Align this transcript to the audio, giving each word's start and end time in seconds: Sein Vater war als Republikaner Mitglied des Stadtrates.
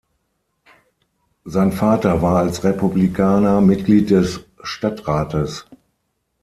Sein 1.45 1.71
Vater 1.71 2.23
war 2.23 2.37
als 2.37 2.63
Republikaner 2.63 3.61
Mitglied 3.61 4.09
des 4.09 4.39
Stadtrates. 4.63 5.67